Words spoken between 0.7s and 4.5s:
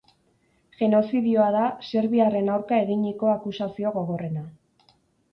Genozidioa da serbiarren aurka eginiko akusazio gogorrena.